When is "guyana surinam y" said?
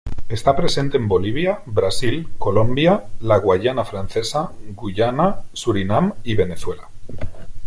4.69-6.33